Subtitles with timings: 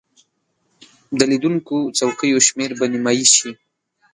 [1.17, 3.51] د لیدونکو څوکیو شمیر به نیمایي شي.